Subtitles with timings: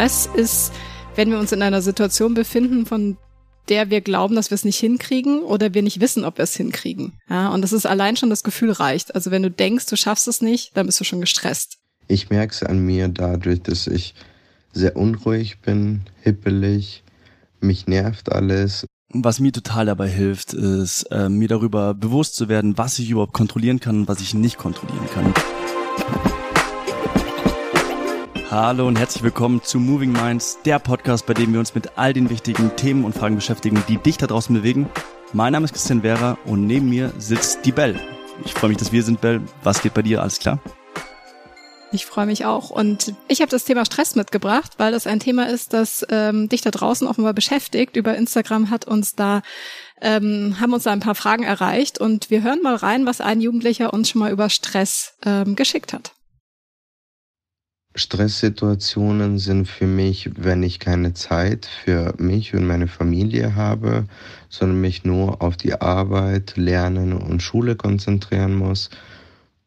[0.00, 0.72] Stress ist,
[1.14, 3.18] wenn wir uns in einer Situation befinden, von
[3.68, 6.56] der wir glauben, dass wir es nicht hinkriegen oder wir nicht wissen, ob wir es
[6.56, 7.20] hinkriegen.
[7.28, 9.14] Ja, und das ist allein schon das Gefühl reicht.
[9.14, 11.76] Also wenn du denkst, du schaffst es nicht, dann bist du schon gestresst.
[12.08, 14.14] Ich merke es an mir dadurch, dass ich
[14.72, 17.02] sehr unruhig bin, hippelig,
[17.60, 18.86] mich nervt alles.
[19.12, 23.34] Was mir total dabei hilft, ist, äh, mir darüber bewusst zu werden, was ich überhaupt
[23.34, 25.34] kontrollieren kann und was ich nicht kontrollieren kann.
[28.50, 32.12] Hallo und herzlich willkommen zu Moving Minds, der Podcast, bei dem wir uns mit all
[32.12, 34.90] den wichtigen Themen und Fragen beschäftigen, die dich da draußen bewegen.
[35.32, 37.94] Mein Name ist Christian Vera und neben mir sitzt die Bell.
[38.44, 39.40] Ich freue mich, dass wir sind, Bell.
[39.62, 40.20] Was geht bei dir?
[40.20, 40.58] Alles klar?
[41.92, 42.70] Ich freue mich auch.
[42.70, 46.60] Und ich habe das Thema Stress mitgebracht, weil das ein Thema ist, das ähm, dich
[46.60, 47.94] da draußen offenbar beschäftigt.
[47.94, 49.42] Über Instagram hat uns da
[50.00, 53.40] ähm, haben uns da ein paar Fragen erreicht und wir hören mal rein, was ein
[53.40, 56.14] Jugendlicher uns schon mal über Stress ähm, geschickt hat.
[57.96, 64.06] Stresssituationen sind für mich, wenn ich keine Zeit für mich und meine Familie habe,
[64.48, 68.90] sondern mich nur auf die Arbeit, Lernen und Schule konzentrieren muss.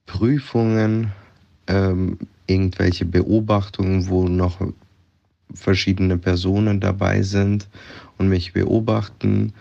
[0.05, 1.11] Prüfungen,
[1.67, 4.59] ähm, irgendwelche Beobachtungen, wo noch
[5.53, 7.67] verschiedene Personen dabei sind
[8.17, 9.53] und mich beobachten.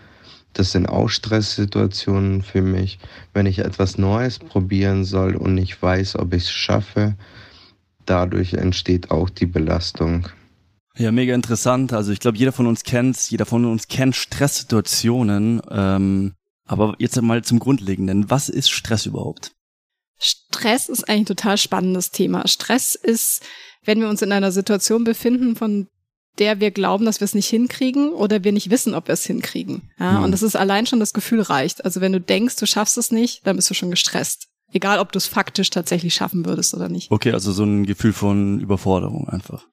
[0.53, 2.99] Das sind auch Stresssituationen für mich.
[3.33, 7.15] Wenn ich etwas Neues probieren soll und nicht weiß, ob ich es schaffe,
[8.05, 10.27] dadurch entsteht auch die Belastung.
[10.95, 11.93] Ja, mega interessant.
[11.93, 15.61] Also ich glaube, jeder von uns kennt jeder von uns kennt Stresssituationen.
[15.69, 16.33] Ähm,
[16.65, 18.29] aber jetzt mal zum Grundlegenden.
[18.29, 19.51] Was ist Stress überhaupt?
[20.19, 22.47] Stress ist eigentlich ein total spannendes Thema.
[22.47, 23.41] Stress ist,
[23.83, 25.87] wenn wir uns in einer Situation befinden, von
[26.39, 29.25] der wir glauben, dass wir es nicht hinkriegen oder wir nicht wissen, ob wir es
[29.25, 29.91] hinkriegen.
[29.99, 30.25] Ja, mhm.
[30.25, 31.85] Und das ist allein schon das Gefühl reicht.
[31.85, 34.47] Also wenn du denkst, du schaffst es nicht, dann bist du schon gestresst.
[34.73, 37.11] Egal, ob du es faktisch tatsächlich schaffen würdest oder nicht.
[37.11, 39.67] Okay, also so ein Gefühl von Überforderung einfach.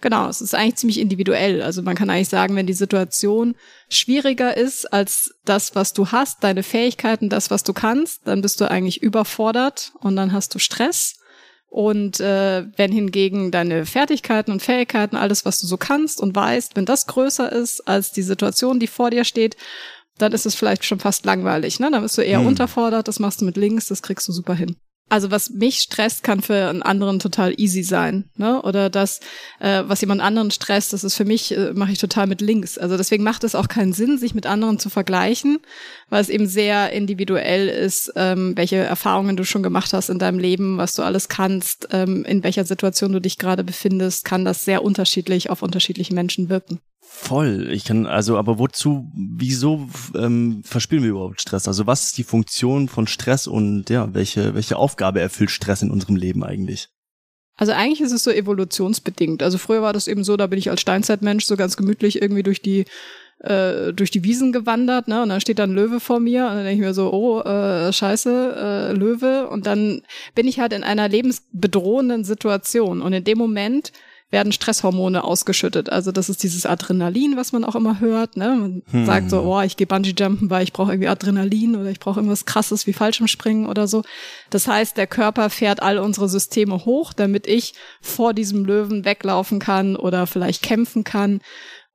[0.00, 1.62] Genau, es ist eigentlich ziemlich individuell.
[1.62, 3.54] Also man kann eigentlich sagen, wenn die Situation
[3.90, 8.60] schwieriger ist als das, was du hast, deine Fähigkeiten, das, was du kannst, dann bist
[8.60, 11.16] du eigentlich überfordert und dann hast du Stress.
[11.68, 16.74] Und äh, wenn hingegen deine Fertigkeiten und Fähigkeiten, alles, was du so kannst und weißt,
[16.74, 19.56] wenn das größer ist als die Situation, die vor dir steht,
[20.22, 21.80] dann ist es vielleicht schon fast langweilig.
[21.80, 21.90] Ne?
[21.90, 22.46] Dann bist du eher hm.
[22.46, 24.76] unterfordert, das machst du mit links, das kriegst du super hin.
[25.12, 28.62] Also was mich stresst, kann für einen anderen total easy sein, ne?
[28.62, 29.18] Oder das,
[29.58, 32.78] äh, was jemand anderen stresst, das ist für mich äh, mache ich total mit links.
[32.78, 35.58] Also deswegen macht es auch keinen Sinn, sich mit anderen zu vergleichen,
[36.10, 40.38] weil es eben sehr individuell ist, ähm, welche Erfahrungen du schon gemacht hast in deinem
[40.38, 44.64] Leben, was du alles kannst, ähm, in welcher Situation du dich gerade befindest, kann das
[44.64, 46.78] sehr unterschiedlich auf unterschiedliche Menschen wirken.
[47.12, 47.70] Voll.
[47.72, 51.66] Ich kann, also, aber wozu, wieso ähm, verspüren wir überhaupt Stress?
[51.66, 55.90] Also was ist die Funktion von Stress und ja, welche, welche Aufgabe erfüllt Stress in
[55.90, 56.88] unserem Leben eigentlich?
[57.56, 59.42] Also eigentlich ist es so evolutionsbedingt.
[59.42, 62.44] Also früher war das eben so, da bin ich als Steinzeitmensch so ganz gemütlich irgendwie
[62.44, 62.84] durch die
[63.40, 65.22] äh, durch die Wiesen gewandert, ne?
[65.22, 67.40] Und dann steht da ein Löwe vor mir und dann denke ich mir so, oh,
[67.40, 69.48] äh, scheiße, äh, Löwe.
[69.48, 70.02] Und dann
[70.34, 73.02] bin ich halt in einer lebensbedrohenden Situation.
[73.02, 73.92] Und in dem Moment
[74.30, 75.90] werden Stresshormone ausgeschüttet.
[75.90, 78.36] Also das ist dieses Adrenalin, was man auch immer hört.
[78.36, 78.56] Ne?
[78.60, 79.06] Man hm.
[79.06, 82.46] sagt so, oh, ich gehe Bungee-Jumpen, weil ich brauche irgendwie Adrenalin oder ich brauche irgendwas
[82.46, 84.02] Krasses wie Fallschirmspringen oder so.
[84.50, 89.58] Das heißt, der Körper fährt all unsere Systeme hoch, damit ich vor diesem Löwen weglaufen
[89.58, 91.40] kann oder vielleicht kämpfen kann.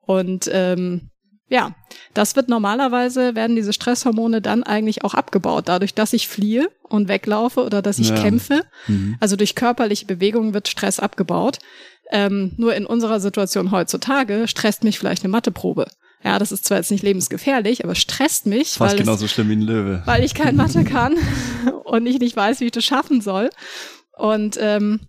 [0.02, 1.10] Und ähm,
[1.48, 1.76] ja,
[2.14, 7.08] das wird normalerweise, werden diese Stresshormone dann eigentlich auch abgebaut, dadurch, dass ich fliehe und
[7.08, 8.16] weglaufe oder dass ich ja.
[8.16, 8.64] kämpfe.
[8.88, 9.16] Mhm.
[9.20, 11.60] Also durch körperliche Bewegungen wird Stress abgebaut.
[12.12, 15.88] Ähm, nur in unserer Situation heutzutage stresst mich vielleicht eine Matheprobe.
[16.24, 18.74] Ja, das ist zwar jetzt nicht lebensgefährlich, aber stresst mich.
[18.74, 20.02] Fast weil genauso es, schlimm wie ein Löwe.
[20.06, 21.16] Weil ich kein Mathe kann
[21.84, 23.50] und ich nicht weiß, wie ich das schaffen soll.
[24.18, 25.02] Und ähm,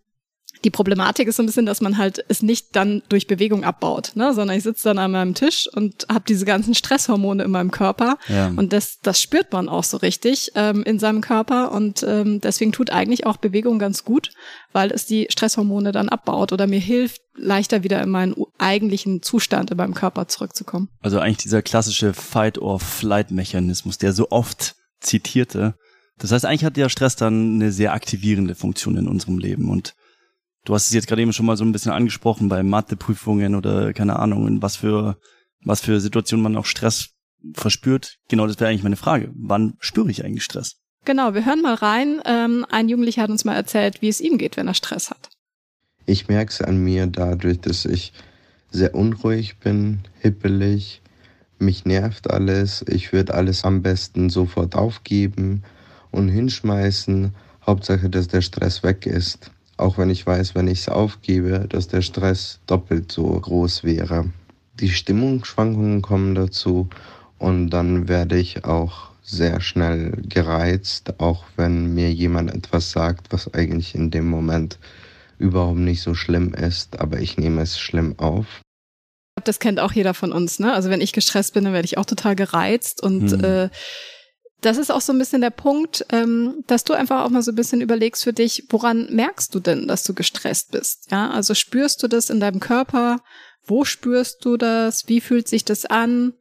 [0.65, 4.13] die Problematik ist so ein bisschen, dass man halt es nicht dann durch Bewegung abbaut,
[4.15, 4.35] ne?
[4.35, 8.19] sondern ich sitze dann an meinem Tisch und habe diese ganzen Stresshormone in meinem Körper
[8.29, 8.49] ja.
[8.49, 12.73] und das, das spürt man auch so richtig ähm, in seinem Körper und ähm, deswegen
[12.73, 14.31] tut eigentlich auch Bewegung ganz gut,
[14.73, 19.71] weil es die Stresshormone dann abbaut oder mir hilft, leichter wieder in meinen eigentlichen Zustand
[19.71, 20.89] in meinem Körper zurückzukommen.
[21.01, 25.75] Also eigentlich dieser klassische Fight-or-Flight-Mechanismus, der so oft zitierte.
[26.19, 29.95] Das heißt, eigentlich hat der Stress dann eine sehr aktivierende Funktion in unserem Leben und
[30.67, 33.93] Du hast es jetzt gerade eben schon mal so ein bisschen angesprochen bei Matheprüfungen oder
[33.93, 35.17] keine Ahnung, in was für,
[35.65, 37.11] was für Situationen man auch Stress
[37.55, 38.17] verspürt.
[38.29, 39.31] Genau, das wäre eigentlich meine Frage.
[39.37, 40.75] Wann spüre ich eigentlich Stress?
[41.05, 42.21] Genau, wir hören mal rein.
[42.27, 45.31] Ähm, ein Jugendlicher hat uns mal erzählt, wie es ihm geht, wenn er Stress hat.
[46.05, 48.13] Ich merke es an mir dadurch, dass ich
[48.73, 51.01] sehr unruhig bin, hippelig,
[51.61, 52.85] mich nervt alles.
[52.89, 55.63] Ich würde alles am besten sofort aufgeben
[56.11, 57.37] und hinschmeißen.
[57.65, 59.53] Hauptsache, dass der Stress weg ist.
[59.77, 64.31] Auch wenn ich weiß, wenn ich es aufgebe, dass der Stress doppelt so groß wäre.
[64.81, 66.89] Die Stimmungsschwankungen kommen dazu
[67.39, 73.53] und dann werde ich auch sehr schnell gereizt, auch wenn mir jemand etwas sagt, was
[73.55, 74.79] eigentlich in dem Moment
[75.39, 78.47] überhaupt nicht so schlimm ist, aber ich nehme es schlimm auf.
[79.45, 80.73] Das kennt auch jeder von uns, ne?
[80.73, 83.45] Also wenn ich gestresst bin, dann werde ich auch total gereizt und hm.
[83.45, 83.69] äh,
[84.63, 87.53] das ist auch so ein bisschen der Punkt, ähm, dass du einfach auch mal so
[87.53, 91.11] ein bisschen überlegst für dich, woran merkst du denn, dass du gestresst bist?
[91.11, 93.21] Ja, also spürst du das in deinem Körper?
[93.67, 95.09] Wo spürst du das?
[95.09, 96.33] Wie fühlt sich das an?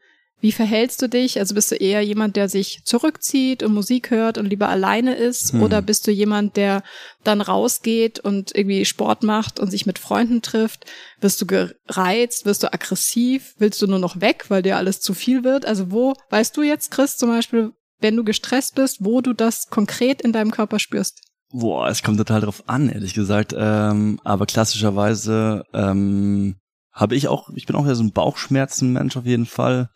[0.42, 1.40] Wie verhältst du dich?
[1.40, 5.54] Also bist du eher jemand, der sich zurückzieht und Musik hört und lieber alleine ist?
[5.54, 5.64] Hm.
[5.64, 6.84] Oder bist du jemand, der
[7.24, 10.86] dann rausgeht und irgendwie Sport macht und sich mit Freunden trifft?
[11.20, 12.46] Wirst du gereizt?
[12.46, 13.56] Wirst du aggressiv?
[13.58, 15.66] Willst du nur noch weg, weil dir alles zu viel wird?
[15.66, 19.70] Also wo, weißt du jetzt, Chris, zum Beispiel, wenn du gestresst bist, wo du das
[19.70, 21.22] konkret in deinem Körper spürst?
[21.52, 23.54] Boah, es kommt total drauf an, ehrlich gesagt.
[23.58, 26.56] Ähm, aber klassischerweise ähm,
[26.92, 29.90] habe ich auch, ich bin auch ja so ein Bauchschmerzenmensch auf jeden Fall.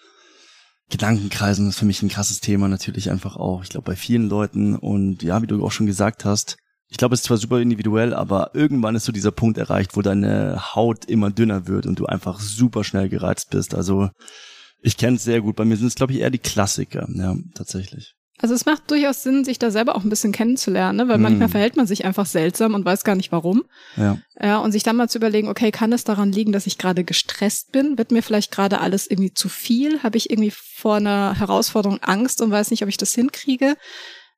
[0.89, 3.63] Gedankenkreisen ist für mich ein krasses Thema natürlich einfach auch.
[3.63, 6.57] Ich glaube bei vielen Leuten und ja, wie du auch schon gesagt hast,
[6.89, 10.01] ich glaube, es ist zwar super individuell, aber irgendwann ist so dieser Punkt erreicht, wo
[10.01, 13.75] deine Haut immer dünner wird und du einfach super schnell gereizt bist.
[13.75, 14.09] Also
[14.81, 15.55] ich kenne es sehr gut.
[15.55, 18.15] Bei mir sind es, glaube ich, eher die Klassiker, ja, tatsächlich.
[18.41, 21.07] Also es macht durchaus Sinn, sich da selber auch ein bisschen kennenzulernen, ne?
[21.09, 21.23] weil mm.
[21.23, 23.65] manchmal verhält man sich einfach seltsam und weiß gar nicht warum.
[23.97, 24.17] Ja.
[24.41, 24.59] ja.
[24.59, 27.73] Und sich dann mal zu überlegen, okay, kann es daran liegen, dass ich gerade gestresst
[27.73, 27.97] bin?
[27.97, 30.01] Wird mir vielleicht gerade alles irgendwie zu viel?
[30.03, 33.75] Habe ich irgendwie vor einer Herausforderung Angst und weiß nicht, ob ich das hinkriege?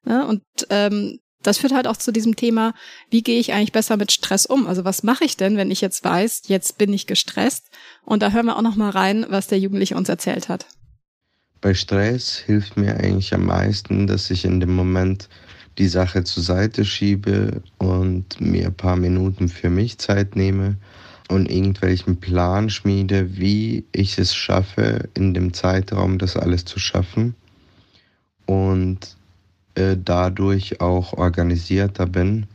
[0.03, 0.41] Ja, und
[0.71, 2.73] ähm, das führt halt auch zu diesem Thema,
[3.09, 4.67] wie gehe ich eigentlich besser mit Stress um?
[4.67, 7.69] Also was mache ich denn, wenn ich jetzt weiß, jetzt bin ich gestresst?
[8.03, 10.65] Und da hören wir auch noch mal rein, was der Jugendliche uns erzählt hat.
[11.61, 15.29] Bei Stress hilft mir eigentlich am meisten, dass ich in dem Moment
[15.77, 20.77] die Sache zur Seite schiebe und mir ein paar Minuten für mich Zeit nehme
[21.29, 27.35] und irgendwelchen Plan schmiede, wie ich es schaffe, in dem Zeitraum das alles zu schaffen.
[28.45, 29.15] Und
[29.75, 32.47] äh, dadurch auch organisierter bin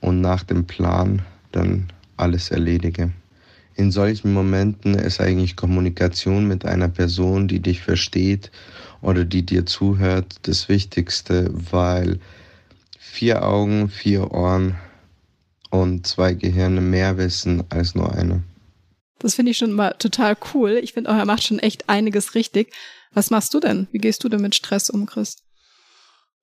[0.00, 1.22] und nach dem Plan
[1.52, 3.12] dann alles erledige.
[3.76, 8.50] In solchen Momenten ist eigentlich Kommunikation mit einer Person, die dich versteht
[9.00, 12.20] oder die dir zuhört, das Wichtigste, weil
[12.98, 14.76] vier Augen, vier Ohren
[15.70, 18.42] und zwei Gehirne mehr wissen als nur eine.
[19.18, 20.80] Das finde ich schon mal total cool.
[20.82, 22.72] Ich finde auch, er macht schon echt einiges richtig.
[23.12, 23.86] Was machst du denn?
[23.92, 25.36] Wie gehst du denn mit Stress um, Chris?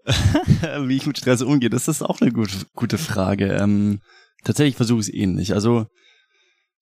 [0.88, 3.54] wie ich mit Stress umgehe, das ist auch eine gute, gute Frage.
[3.54, 4.00] Ähm,
[4.44, 5.54] tatsächlich versuche ich es ähnlich.
[5.54, 5.88] Also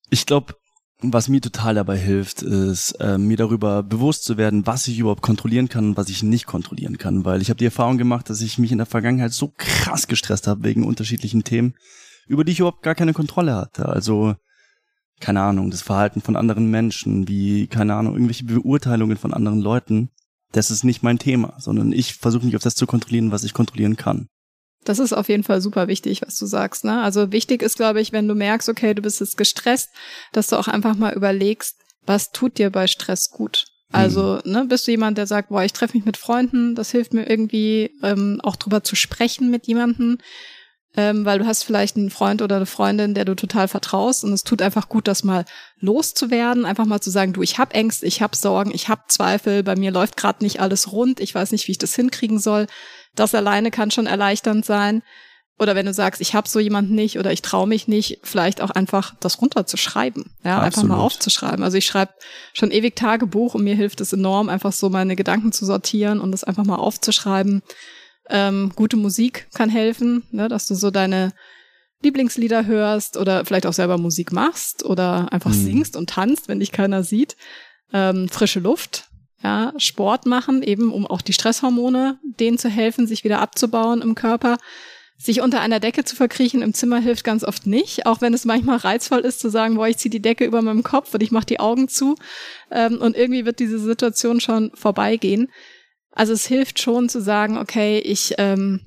[0.09, 0.55] ich glaube,
[1.01, 5.21] was mir total dabei hilft, ist äh, mir darüber bewusst zu werden, was ich überhaupt
[5.21, 7.25] kontrollieren kann und was ich nicht kontrollieren kann.
[7.25, 10.47] Weil ich habe die Erfahrung gemacht, dass ich mich in der Vergangenheit so krass gestresst
[10.47, 11.75] habe wegen unterschiedlichen Themen,
[12.27, 13.89] über die ich überhaupt gar keine Kontrolle hatte.
[13.89, 14.35] Also
[15.19, 20.09] keine Ahnung, das Verhalten von anderen Menschen, wie keine Ahnung, irgendwelche Beurteilungen von anderen Leuten
[20.51, 23.53] das ist nicht mein Thema, sondern ich versuche mich auf das zu kontrollieren, was ich
[23.53, 24.27] kontrollieren kann.
[24.83, 26.85] Das ist auf jeden Fall super wichtig, was du sagst.
[26.85, 27.01] Ne?
[27.01, 29.89] Also wichtig ist, glaube ich, wenn du merkst, okay, du bist jetzt gestresst,
[30.31, 31.75] dass du auch einfach mal überlegst,
[32.05, 33.65] was tut dir bei Stress gut?
[33.91, 34.51] Also, hm.
[34.51, 37.29] ne, bist du jemand, der sagt, boah, ich treffe mich mit Freunden, das hilft mir
[37.29, 40.17] irgendwie, ähm, auch drüber zu sprechen mit jemandem
[40.97, 44.31] ähm, weil du hast vielleicht einen Freund oder eine Freundin, der du total vertraust und
[44.33, 45.45] es tut einfach gut, das mal
[45.79, 49.63] loszuwerden, einfach mal zu sagen, du, ich habe Ängste, ich habe Sorgen, ich habe Zweifel,
[49.63, 52.67] bei mir läuft gerade nicht alles rund, ich weiß nicht, wie ich das hinkriegen soll.
[53.15, 55.01] Das alleine kann schon erleichternd sein.
[55.57, 58.59] Oder wenn du sagst, ich habe so jemanden nicht oder ich traue mich nicht, vielleicht
[58.59, 60.25] auch einfach das runterzuschreiben.
[60.43, 60.65] Ja, Absolut.
[60.65, 61.63] einfach mal aufzuschreiben.
[61.63, 62.13] Also ich schreibe
[62.53, 66.33] schon ewig Tagebuch und mir hilft es enorm, einfach so meine Gedanken zu sortieren und
[66.33, 67.61] das einfach mal aufzuschreiben.
[68.29, 71.33] Ähm, gute Musik kann helfen, ne, dass du so deine
[72.01, 75.63] Lieblingslieder hörst oder vielleicht auch selber Musik machst oder einfach mhm.
[75.63, 77.35] singst und tanzt, wenn dich keiner sieht.
[77.93, 79.09] Ähm, frische Luft,
[79.43, 84.15] ja, Sport machen, eben um auch die Stresshormone denen zu helfen, sich wieder abzubauen im
[84.15, 84.57] Körper.
[85.17, 88.43] Sich unter einer Decke zu verkriechen im Zimmer hilft ganz oft nicht, auch wenn es
[88.43, 91.31] manchmal reizvoll ist zu sagen, boah, ich ziehe die Decke über meinem Kopf und ich
[91.31, 92.15] mache die Augen zu
[92.69, 95.49] ähm, und irgendwie wird diese Situation schon vorbeigehen.
[96.15, 98.79] Also es hilft schon zu sagen, okay, ich ähm,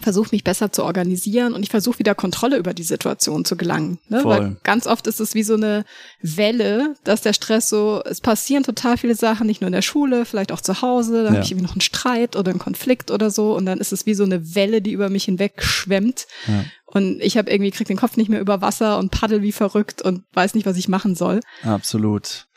[0.00, 3.98] versuche mich besser zu organisieren und ich versuche wieder Kontrolle über die Situation zu gelangen.
[4.08, 4.20] Ne?
[4.24, 5.84] Weil ganz oft ist es wie so eine
[6.20, 10.24] Welle, dass der Stress so, es passieren total viele Sachen, nicht nur in der Schule,
[10.24, 11.30] vielleicht auch zu Hause, dann ja.
[11.32, 14.06] habe ich irgendwie noch einen Streit oder einen Konflikt oder so und dann ist es
[14.06, 16.26] wie so eine Welle, die über mich hinweg schwemmt.
[16.46, 16.64] Ja.
[16.84, 20.00] Und ich habe irgendwie krieg den Kopf nicht mehr über Wasser und paddel wie verrückt
[20.00, 21.40] und weiß nicht, was ich machen soll.
[21.62, 22.47] Absolut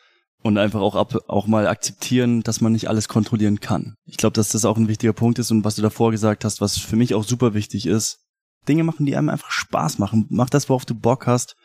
[0.44, 3.96] und einfach auch ab, auch mal akzeptieren, dass man nicht alles kontrollieren kann.
[4.06, 6.62] Ich glaube, dass das auch ein wichtiger Punkt ist und was du davor gesagt hast,
[6.62, 8.20] was für mich auch super wichtig ist,
[8.68, 10.28] Dinge machen, die einem einfach Spaß machen.
[10.30, 11.56] Mach das, worauf du Bock hast.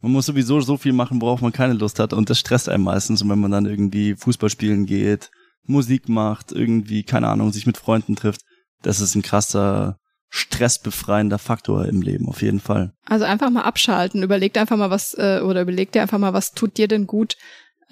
[0.00, 2.84] Man muss sowieso so viel machen, worauf man keine Lust hat und das stresst einem
[2.84, 3.22] meistens.
[3.22, 5.30] Und wenn man dann irgendwie Fußball spielen geht,
[5.64, 8.42] Musik macht, irgendwie, keine Ahnung, sich mit Freunden trifft,
[8.82, 9.98] das ist ein krasser,
[10.30, 12.92] stressbefreiender Faktor im Leben, auf jeden Fall.
[13.06, 16.52] Also einfach mal abschalten, überleg einfach mal was, äh, oder überleg dir einfach mal, was
[16.52, 17.36] tut dir denn gut,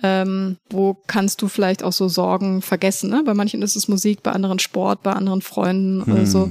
[0.02, 3.10] ähm, wo kannst du vielleicht auch so Sorgen vergessen.
[3.10, 3.22] Ne?
[3.24, 6.12] Bei manchen ist es Musik, bei anderen Sport, bei anderen Freunden hm.
[6.12, 6.50] oder so.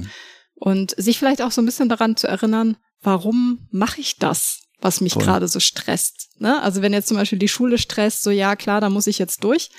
[0.54, 5.00] Und sich vielleicht auch so ein bisschen daran zu erinnern, warum mache ich das, was
[5.00, 6.30] mich gerade so stresst.
[6.38, 6.60] Ne?
[6.62, 9.44] Also wenn jetzt zum Beispiel die Schule stresst, so ja klar, da muss ich jetzt
[9.44, 9.70] durch.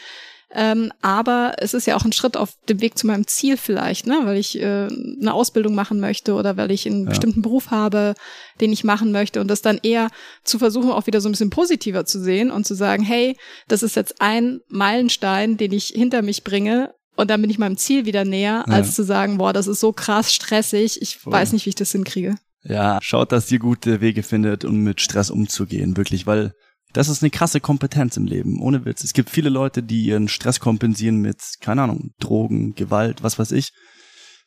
[0.50, 4.08] Ähm, aber es ist ja auch ein Schritt auf dem Weg zu meinem Ziel vielleicht,
[4.08, 4.22] ne?
[4.24, 7.10] weil ich äh, eine Ausbildung machen möchte oder weil ich einen ja.
[7.10, 8.16] bestimmten Beruf habe,
[8.62, 10.08] den ich machen möchte und das dann eher
[10.46, 13.36] zu versuchen, auch wieder so ein bisschen positiver zu sehen und zu sagen, hey,
[13.68, 17.78] das ist jetzt ein Meilenstein, den ich hinter mich bringe und dann bin ich meinem
[17.78, 18.74] Ziel wieder näher, ja.
[18.74, 21.34] als zu sagen, boah, das ist so krass stressig, ich Voll.
[21.34, 22.36] weiß nicht, wie ich das hinkriege.
[22.64, 26.54] Ja, schaut, dass ihr gute Wege findet, um mit Stress umzugehen, wirklich, weil
[26.98, 29.04] das ist eine krasse Kompetenz im Leben, ohne Witz.
[29.04, 33.52] Es gibt viele Leute, die ihren Stress kompensieren mit, keine Ahnung, Drogen, Gewalt, was weiß
[33.52, 33.72] ich.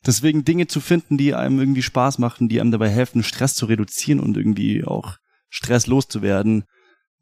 [0.04, 3.66] Deswegen Dinge zu finden, die einem irgendwie Spaß machen, die einem dabei helfen, Stress zu
[3.66, 5.14] reduzieren und irgendwie auch
[5.48, 6.64] Stress loszuwerden,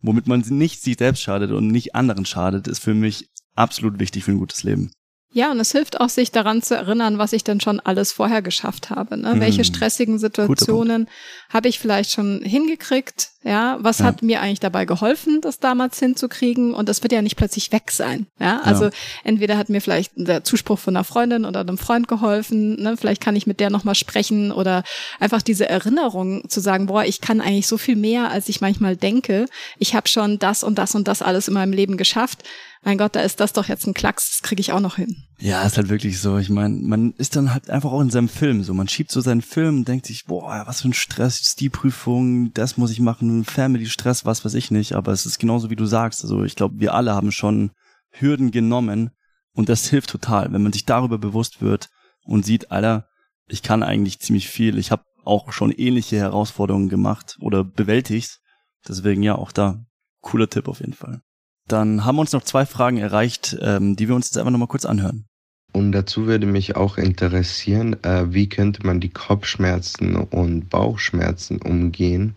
[0.00, 4.24] womit man nicht sich selbst schadet und nicht anderen schadet, ist für mich absolut wichtig
[4.24, 4.92] für ein gutes Leben.
[5.30, 8.40] Ja, und es hilft auch, sich daran zu erinnern, was ich denn schon alles vorher
[8.40, 9.18] geschafft habe.
[9.18, 9.32] Ne?
[9.32, 9.40] Hm.
[9.40, 11.06] Welche stressigen Situationen
[11.50, 13.28] habe ich vielleicht schon hingekriegt?
[13.44, 14.06] Ja, was ja.
[14.06, 16.72] hat mir eigentlich dabei geholfen, das damals hinzukriegen?
[16.72, 18.26] Und das wird ja nicht plötzlich weg sein.
[18.40, 18.90] Ja, also ja.
[19.22, 22.82] entweder hat mir vielleicht der Zuspruch von einer Freundin oder einem Freund geholfen.
[22.82, 22.96] Ne?
[22.96, 24.82] Vielleicht kann ich mit der nochmal sprechen oder
[25.20, 28.96] einfach diese Erinnerung zu sagen, boah, ich kann eigentlich so viel mehr, als ich manchmal
[28.96, 29.44] denke.
[29.78, 32.44] Ich habe schon das und das und das alles in meinem Leben geschafft
[32.82, 35.24] mein Gott, da ist das doch jetzt ein Klacks, das kriege ich auch noch hin.
[35.40, 36.38] Ja, ist halt wirklich so.
[36.38, 38.74] Ich meine, man ist dann halt einfach auch in seinem Film so.
[38.74, 42.52] Man schiebt so seinen Film denkt sich, boah, was für ein Stress, ist die Prüfung,
[42.54, 44.92] das muss ich machen, Family-Stress, was weiß ich nicht.
[44.92, 46.22] Aber es ist genauso, wie du sagst.
[46.22, 47.72] Also ich glaube, wir alle haben schon
[48.10, 49.10] Hürden genommen
[49.52, 51.88] und das hilft total, wenn man sich darüber bewusst wird
[52.24, 53.08] und sieht, Alter,
[53.48, 54.78] ich kann eigentlich ziemlich viel.
[54.78, 58.38] Ich habe auch schon ähnliche Herausforderungen gemacht oder bewältigt.
[58.86, 59.84] Deswegen ja, auch da
[60.20, 61.20] cooler Tipp auf jeden Fall.
[61.68, 64.68] Dann haben wir uns noch zwei Fragen erreicht, ähm, die wir uns jetzt einfach nochmal
[64.68, 65.24] kurz anhören.
[65.72, 72.34] Und dazu würde mich auch interessieren, äh, wie könnte man die Kopfschmerzen und Bauchschmerzen umgehen?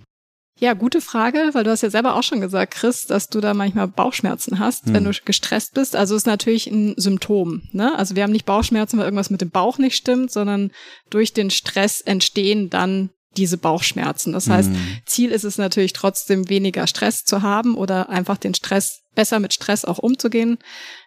[0.60, 3.56] Ja, gute Frage, weil du hast ja selber auch schon gesagt, Chris, dass du da
[3.56, 4.94] manchmal Bauchschmerzen hast, hm.
[4.94, 5.96] wenn du gestresst bist.
[5.96, 7.64] Also ist natürlich ein Symptom.
[7.72, 7.98] Ne?
[7.98, 10.70] Also wir haben nicht Bauchschmerzen, weil irgendwas mit dem Bauch nicht stimmt, sondern
[11.10, 14.34] durch den Stress entstehen dann diese Bauchschmerzen.
[14.34, 14.98] Das heißt, mhm.
[15.06, 19.54] Ziel ist es natürlich trotzdem weniger Stress zu haben oder einfach den Stress besser mit
[19.54, 20.58] Stress auch umzugehen.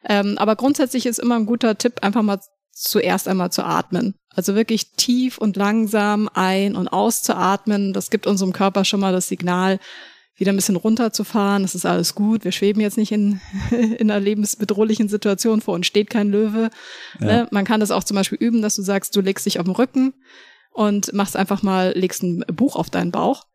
[0.09, 2.41] Ähm, aber grundsätzlich ist immer ein guter Tipp, einfach mal
[2.73, 4.15] zuerst einmal zu atmen.
[4.35, 7.93] Also wirklich tief und langsam ein- und auszuatmen.
[7.93, 9.79] Das gibt unserem Körper schon mal das Signal,
[10.37, 11.63] wieder ein bisschen runterzufahren.
[11.63, 12.45] Das ist alles gut.
[12.45, 13.41] Wir schweben jetzt nicht in,
[13.71, 15.61] in einer lebensbedrohlichen Situation.
[15.61, 16.71] Vor uns steht kein Löwe.
[17.21, 17.27] Ja.
[17.27, 17.49] Ne?
[17.51, 19.77] Man kann das auch zum Beispiel üben, dass du sagst, du legst dich auf den
[19.77, 20.15] Rücken
[20.75, 23.47] und machst einfach mal, legst ein Buch auf deinen Bauch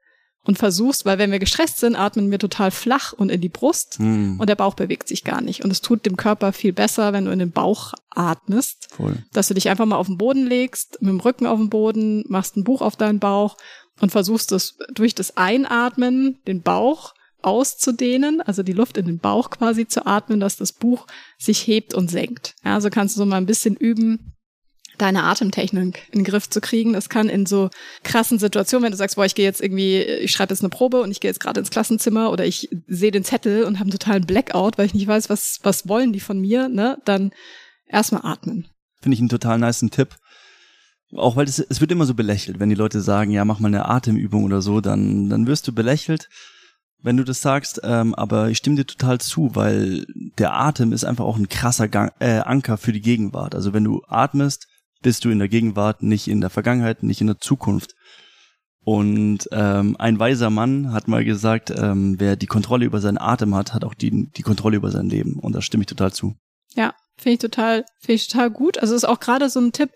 [0.44, 4.00] und versuchst, weil wenn wir gestresst sind, atmen wir total flach und in die Brust
[4.00, 4.40] mm.
[4.40, 5.64] und der Bauch bewegt sich gar nicht.
[5.64, 9.18] Und es tut dem Körper viel besser, wenn du in den Bauch atmest, Voll.
[9.34, 12.24] dass du dich einfach mal auf den Boden legst, mit dem Rücken auf den Boden,
[12.30, 13.58] machst ein Buch auf deinen Bauch
[14.00, 19.50] und versuchst es durch das Einatmen, den Bauch auszudehnen, also die Luft in den Bauch
[19.50, 21.06] quasi zu atmen, dass das Buch
[21.38, 22.56] sich hebt und senkt.
[22.64, 24.34] Ja, also kannst du so mal ein bisschen üben,
[25.02, 26.94] deine Atemtechnik in den Griff zu kriegen.
[26.94, 27.70] Das kann in so
[28.04, 31.02] krassen Situationen, wenn du sagst, boah, ich gehe jetzt irgendwie, ich schreibe jetzt eine Probe
[31.02, 33.98] und ich gehe jetzt gerade ins Klassenzimmer oder ich sehe den Zettel und habe einen
[33.98, 36.98] totalen Blackout, weil ich nicht weiß, was, was wollen die von mir, ne?
[37.06, 37.32] Dann
[37.88, 38.68] erstmal atmen.
[39.02, 40.16] Finde ich einen total nice Tipp.
[41.16, 43.70] Auch weil es, es wird immer so belächelt, wenn die Leute sagen, ja, mach mal
[43.70, 46.30] eine Atemübung oder so, dann, dann wirst du belächelt
[47.02, 50.06] wenn du das sagst, ähm, aber ich stimme dir total zu, weil
[50.38, 53.56] der Atem ist einfach auch ein krasser Gang, äh, Anker für die Gegenwart.
[53.56, 54.68] Also wenn du atmest,
[55.02, 57.96] bist du in der Gegenwart, nicht in der Vergangenheit, nicht in der Zukunft.
[58.84, 63.54] Und ähm, ein weiser Mann hat mal gesagt, ähm, wer die Kontrolle über seinen Atem
[63.54, 65.38] hat, hat auch die, die Kontrolle über sein Leben.
[65.40, 66.36] Und da stimme ich total zu.
[66.76, 68.78] Ja, finde ich total, finde ich total gut.
[68.78, 69.92] Also ist auch gerade so ein Tipp,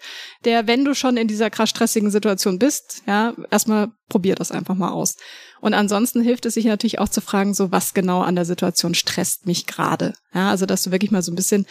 [0.46, 4.76] der, wenn du schon in dieser krass stressigen Situation bist, ja, erstmal probier das einfach
[4.76, 5.16] mal aus.
[5.62, 8.94] Und ansonsten hilft es sich natürlich auch zu fragen, so was genau an der Situation
[8.96, 10.14] stresst mich gerade.
[10.34, 11.66] Ja, also dass du wirklich mal so ein bisschen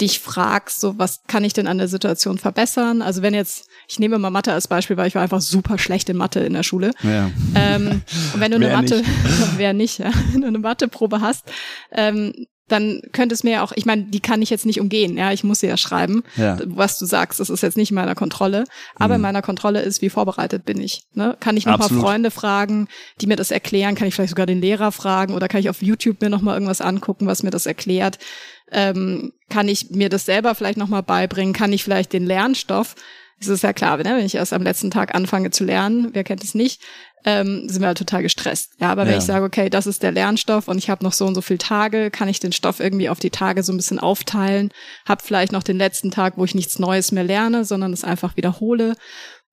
[0.00, 3.00] dich fragst, so was kann ich denn an der Situation verbessern?
[3.00, 6.08] Also wenn jetzt, ich nehme mal Mathe als Beispiel, weil ich war einfach super schlecht
[6.08, 6.90] in Mathe in der Schule.
[7.02, 7.30] Ja.
[7.54, 9.02] Ähm, und wenn du eine Mathe,
[9.56, 11.44] wer nicht, ja, wenn du eine Matheprobe hast,
[11.92, 12.32] ähm,
[12.68, 15.44] dann könnte es mir auch, ich meine, die kann ich jetzt nicht umgehen, ja, ich
[15.44, 16.24] muss sie ja schreiben.
[16.36, 16.58] Ja.
[16.64, 19.16] Was du sagst, das ist jetzt nicht in meiner Kontrolle, aber mhm.
[19.16, 21.04] in meiner Kontrolle ist, wie vorbereitet bin ich.
[21.12, 21.36] Ne?
[21.40, 22.02] Kann ich noch Absolut.
[22.02, 22.88] mal Freunde fragen,
[23.20, 25.82] die mir das erklären, kann ich vielleicht sogar den Lehrer fragen oder kann ich auf
[25.82, 28.18] YouTube mir noch mal irgendwas angucken, was mir das erklärt?
[28.72, 31.52] Ähm, kann ich mir das selber vielleicht noch mal beibringen?
[31.52, 32.94] Kann ich vielleicht den Lernstoff
[33.40, 34.04] es ist ja klar, ne?
[34.04, 36.80] wenn ich erst am letzten Tag anfange zu lernen, wer kennt es nicht,
[37.24, 38.72] ähm, sind wir halt total gestresst.
[38.80, 39.18] Ja, aber wenn ja.
[39.18, 41.58] ich sage, okay, das ist der Lernstoff und ich habe noch so und so viele
[41.58, 44.70] Tage, kann ich den Stoff irgendwie auf die Tage so ein bisschen aufteilen,
[45.06, 48.36] habe vielleicht noch den letzten Tag, wo ich nichts Neues mehr lerne, sondern es einfach
[48.36, 48.94] wiederhole,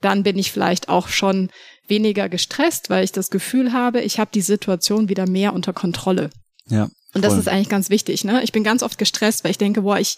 [0.01, 1.49] dann bin ich vielleicht auch schon
[1.87, 6.29] weniger gestresst, weil ich das Gefühl habe, ich habe die Situation wieder mehr unter Kontrolle.
[6.67, 6.85] Ja.
[6.85, 7.19] Voll.
[7.19, 8.23] Und das ist eigentlich ganz wichtig.
[8.23, 8.41] Ne?
[8.43, 10.17] Ich bin ganz oft gestresst, weil ich denke, boah, ich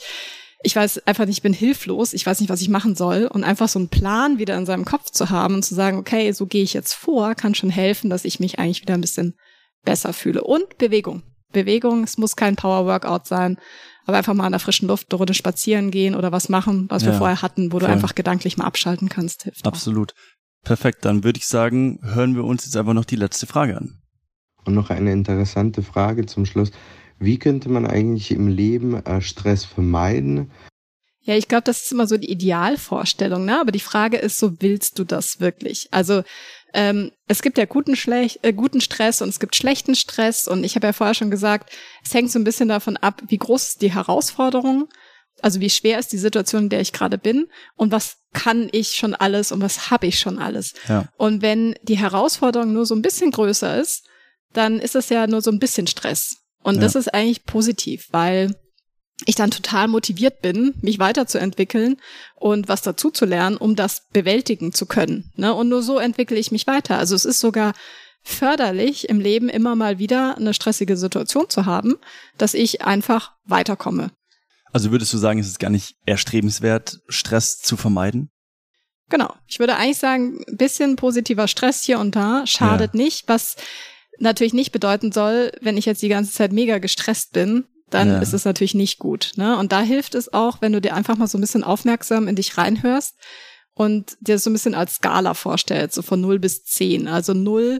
[0.63, 3.27] ich weiß einfach nicht, ich bin hilflos, ich weiß nicht, was ich machen soll.
[3.27, 6.31] Und einfach so einen Plan wieder in seinem Kopf zu haben und zu sagen, okay,
[6.31, 9.35] so gehe ich jetzt vor, kann schon helfen, dass ich mich eigentlich wieder ein bisschen
[9.83, 10.43] besser fühle.
[10.43, 11.23] Und Bewegung.
[11.51, 13.57] Bewegung, es muss kein Power-Workout sein,
[14.05, 17.03] aber einfach mal in der frischen Luft eine Runde spazieren gehen oder was machen, was
[17.03, 17.87] ja, wir vorher hatten, wo voll.
[17.87, 19.67] du einfach gedanklich mal abschalten kannst, hilft.
[19.67, 20.13] Absolut.
[20.13, 20.63] Auch.
[20.63, 24.01] Perfekt, dann würde ich sagen, hören wir uns jetzt einfach noch die letzte Frage an.
[24.65, 26.71] Und noch eine interessante Frage zum Schluss.
[27.23, 30.51] Wie könnte man eigentlich im Leben äh, Stress vermeiden?
[31.21, 33.61] Ja, ich glaube, das ist immer so die Idealvorstellung, ne?
[33.61, 35.87] Aber die Frage ist, so willst du das wirklich?
[35.91, 36.23] Also
[36.73, 40.49] ähm, es gibt ja guten, Schlech äh, guten Stress und es gibt schlechten Stress.
[40.49, 41.71] Und ich habe ja vorher schon gesagt,
[42.03, 44.89] es hängt so ein bisschen davon ab, wie groß ist die Herausforderung,
[45.41, 48.93] also wie schwer ist die Situation, in der ich gerade bin und was kann ich
[48.93, 50.73] schon alles und was habe ich schon alles.
[50.89, 51.07] Ja.
[51.17, 54.05] Und wenn die Herausforderung nur so ein bisschen größer ist,
[54.51, 56.42] dann ist es ja nur so ein bisschen Stress.
[56.63, 56.81] Und ja.
[56.81, 58.55] das ist eigentlich positiv, weil
[59.25, 61.97] ich dann total motiviert bin, mich weiterzuentwickeln
[62.35, 65.31] und was dazu zu lernen, um das bewältigen zu können.
[65.35, 65.53] Ne?
[65.53, 66.97] Und nur so entwickle ich mich weiter.
[66.97, 67.73] Also es ist sogar
[68.23, 71.95] förderlich, im Leben immer mal wieder eine stressige Situation zu haben,
[72.37, 74.11] dass ich einfach weiterkomme.
[74.71, 78.29] Also würdest du sagen, es ist gar nicht erstrebenswert, Stress zu vermeiden?
[79.09, 79.33] Genau.
[79.47, 82.97] Ich würde eigentlich sagen, ein bisschen positiver Stress hier und da schadet ja.
[82.97, 83.55] nicht, was
[84.19, 88.19] natürlich nicht bedeuten soll, wenn ich jetzt die ganze Zeit mega gestresst bin, dann ja.
[88.19, 89.33] ist es natürlich nicht gut.
[89.35, 89.57] Ne?
[89.57, 92.35] Und da hilft es auch, wenn du dir einfach mal so ein bisschen aufmerksam in
[92.35, 93.15] dich reinhörst
[93.73, 97.07] und dir so ein bisschen als Skala vorstellst, so von 0 bis 10.
[97.07, 97.79] Also 0,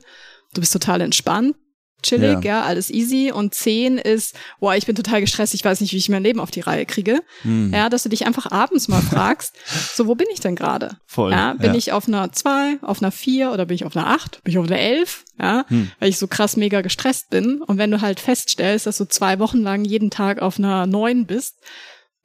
[0.54, 1.56] du bist total entspannt,
[2.04, 2.60] chillig, ja.
[2.60, 2.64] ja.
[2.64, 3.32] alles easy.
[3.32, 6.40] Und zehn ist, boah, ich bin total gestresst, ich weiß nicht, wie ich mein Leben
[6.40, 7.22] auf die Reihe kriege.
[7.42, 7.74] Hm.
[7.74, 9.56] Ja, dass du dich einfach abends mal fragst,
[9.96, 10.98] so, wo bin ich denn gerade?
[11.06, 11.32] Voll.
[11.32, 11.78] Ja, bin ja.
[11.78, 14.44] ich auf einer zwei, auf einer vier oder bin ich auf einer acht?
[14.44, 15.26] Bin ich auf einer elf?
[15.40, 15.92] Ja, hm.
[16.00, 17.62] weil ich so krass mega gestresst bin.
[17.62, 21.26] Und wenn du halt feststellst, dass du zwei Wochen lang jeden Tag auf einer neun
[21.26, 21.56] bist,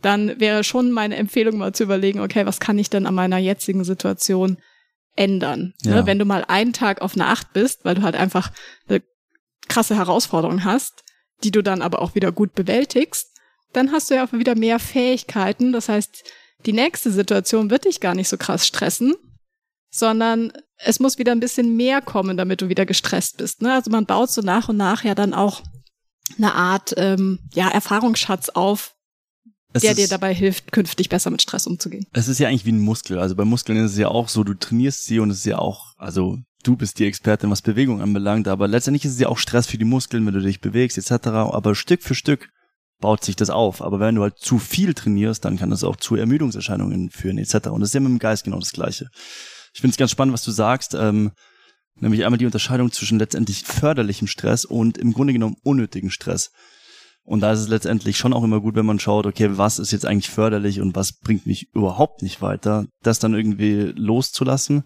[0.01, 3.39] dann wäre schon meine Empfehlung mal zu überlegen, okay, was kann ich denn an meiner
[3.39, 4.59] jetzigen Situation
[5.17, 5.75] ändern?
[5.85, 5.91] Ne?
[5.91, 5.97] Ja.
[5.97, 6.07] Ne?
[6.07, 8.53] Wenn du mal einen Tag auf einer acht bist, weil du halt einfach
[8.89, 9.03] eine
[9.69, 11.05] krasse Herausforderungen hast,
[11.45, 13.29] die du dann aber auch wieder gut bewältigst,
[13.73, 15.73] dann hast du ja auch wieder mehr Fähigkeiten.
[15.73, 16.25] Das heißt,
[16.67, 19.15] die nächste Situation wird dich gar nicht so krass stressen,
[19.91, 23.63] sondern es muss wieder ein bisschen mehr kommen, damit du wieder gestresst bist.
[23.63, 23.73] Ne?
[23.73, 25.63] Also man baut so nach und nach ja dann auch
[26.37, 28.95] eine Art ähm, ja, Erfahrungsschatz auf,
[29.73, 32.07] es der dir dabei hilft, künftig besser mit Stress umzugehen.
[32.13, 33.19] Es ist ja eigentlich wie ein Muskel.
[33.19, 35.59] Also bei Muskeln ist es ja auch so, du trainierst sie und es ist ja
[35.59, 39.39] auch, also du bist die Expertin, was Bewegung anbelangt, aber letztendlich ist es ja auch
[39.39, 41.29] Stress für die Muskeln, wenn du dich bewegst etc.
[41.29, 42.49] Aber Stück für Stück
[43.01, 43.83] baut sich das auf.
[43.83, 47.69] Aber wenn du halt zu viel trainierst, dann kann das auch zu Ermüdungserscheinungen führen etc.
[47.69, 49.09] Und das ist ja mit dem Geist genau das Gleiche.
[49.75, 51.33] Ich finde es ganz spannend, was du sagst, ähm,
[52.01, 56.51] nämlich einmal die Unterscheidung zwischen letztendlich förderlichem Stress und im Grunde genommen unnötigen Stress.
[57.29, 59.93] Und da ist es letztendlich schon auch immer gut, wenn man schaut, okay, was ist
[59.93, 64.85] jetzt eigentlich förderlich und was bringt mich überhaupt nicht weiter, das dann irgendwie loszulassen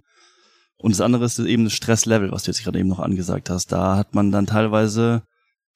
[0.82, 3.70] und das andere ist eben das Stresslevel, was du jetzt gerade eben noch angesagt hast.
[3.70, 5.22] Da hat man dann teilweise,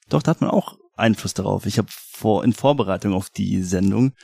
[0.09, 1.65] doch, da hat man auch Einfluss darauf.
[1.65, 4.15] Ich habe vor in Vorbereitung auf die Sendung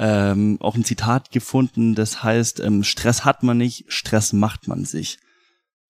[0.00, 4.84] ähm, auch ein Zitat gefunden, das heißt, ähm, Stress hat man nicht, Stress macht man
[4.84, 5.18] sich.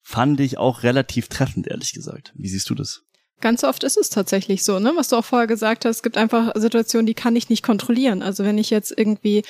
[0.02, 2.34] Fand ich auch relativ treffend, ehrlich gesagt.
[2.36, 3.04] Wie siehst du das?
[3.40, 4.92] Ganz oft ist es tatsächlich so, ne?
[4.96, 8.22] Was du auch vorher gesagt hast, es gibt einfach Situationen, die kann ich nicht kontrollieren.
[8.22, 9.42] Also wenn ich jetzt irgendwie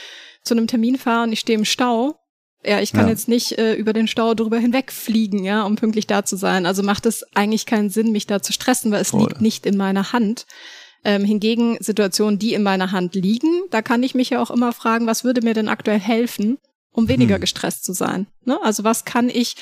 [0.42, 2.20] zu einem Termin fahre und ich stehe im Stau,
[2.64, 3.10] ja, ich kann ja.
[3.10, 6.66] jetzt nicht äh, über den Stau drüber hinwegfliegen, ja, um pünktlich da zu sein.
[6.66, 9.20] Also macht es eigentlich keinen Sinn, mich da zu stressen, weil es Voll.
[9.20, 10.46] liegt nicht in meiner Hand.
[11.02, 14.74] Ähm, hingegen Situationen, die in meiner Hand liegen, da kann ich mich ja auch immer
[14.74, 16.58] fragen, was würde mir denn aktuell helfen,
[16.92, 17.40] um weniger hm.
[17.40, 18.26] gestresst zu sein?
[18.44, 18.58] Ne?
[18.62, 19.56] Also was kann ich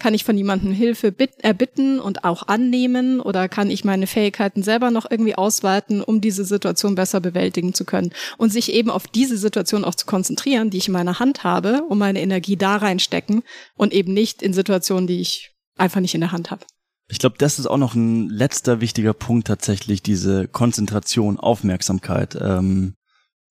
[0.00, 4.90] kann ich von jemandem Hilfe erbitten und auch annehmen oder kann ich meine Fähigkeiten selber
[4.90, 9.36] noch irgendwie ausweiten, um diese Situation besser bewältigen zu können und sich eben auf diese
[9.36, 13.42] Situation auch zu konzentrieren, die ich in meiner Hand habe, um meine Energie da reinstecken
[13.76, 16.64] und eben nicht in Situationen, die ich einfach nicht in der Hand habe.
[17.08, 22.38] Ich glaube, das ist auch noch ein letzter wichtiger Punkt tatsächlich, diese Konzentration, Aufmerksamkeit.
[22.40, 22.94] Ähm,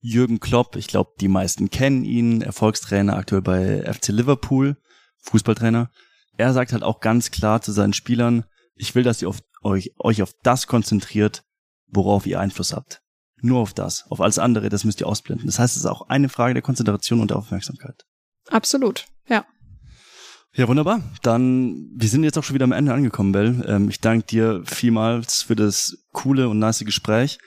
[0.01, 4.77] Jürgen Klopp, ich glaube, die meisten kennen ihn, Erfolgstrainer aktuell bei FC Liverpool,
[5.23, 5.91] Fußballtrainer.
[6.37, 9.91] Er sagt halt auch ganz klar zu seinen Spielern, ich will, dass ihr auf, euch,
[9.99, 11.43] euch auf das konzentriert,
[11.87, 13.01] worauf ihr Einfluss habt.
[13.41, 14.05] Nur auf das.
[14.09, 15.47] Auf alles andere, das müsst ihr ausblenden.
[15.47, 18.05] Das heißt, es ist auch eine Frage der Konzentration und der Aufmerksamkeit.
[18.49, 19.45] Absolut, ja.
[20.55, 21.01] Ja, wunderbar.
[21.21, 23.63] Dann, wir sind jetzt auch schon wieder am Ende angekommen, Bell.
[23.67, 27.37] Ähm, ich danke dir vielmals für das coole und nice Gespräch.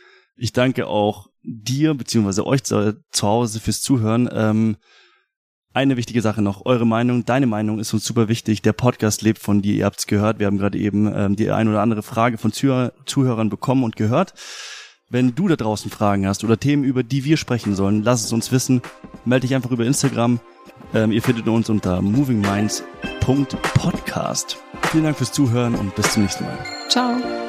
[0.43, 4.29] Ich danke auch dir, beziehungsweise euch zu, zu Hause fürs Zuhören.
[4.33, 4.77] Ähm,
[5.73, 8.61] eine wichtige Sache noch, eure Meinung, deine Meinung ist uns super wichtig.
[8.61, 10.41] Der Podcast lebt von dir, ihr habt's gehört.
[10.41, 13.95] Wir haben gerade eben ähm, die ein oder andere Frage von Zuh Zuhörern bekommen und
[13.95, 14.35] gehört.
[15.09, 18.33] Wenn du da draußen Fragen hast oder Themen, über die wir sprechen sollen, lass es
[18.33, 18.83] uns wissen.
[19.25, 20.41] Melde dich einfach über Instagram.
[20.93, 24.59] Ähm, ihr findet uns unter movingminds.podcast.
[24.91, 26.59] Vielen Dank fürs Zuhören und bis zum nächsten Mal.
[26.89, 27.42] Ciao.